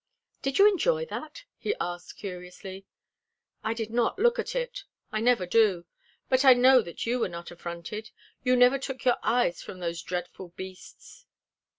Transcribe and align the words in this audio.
"Did 0.41 0.57
you 0.57 0.67
enjoy 0.67 1.05
that?" 1.05 1.43
he 1.59 1.75
asked 1.79 2.17
curiously. 2.17 2.87
"I 3.63 3.75
did 3.75 3.91
not 3.91 4.17
look 4.17 4.39
at 4.39 4.55
it. 4.55 4.83
I 5.11 5.19
never 5.21 5.45
do. 5.45 5.85
But 6.27 6.43
I 6.43 6.55
know 6.55 6.81
that 6.81 7.05
you 7.05 7.19
were 7.19 7.29
not 7.29 7.51
affronted. 7.51 8.09
You 8.43 8.55
never 8.55 8.79
took 8.79 9.05
your 9.05 9.17
eyes 9.21 9.61
from 9.61 9.79
those 9.79 10.01
dreadful 10.01 10.53
beasts." 10.57 11.27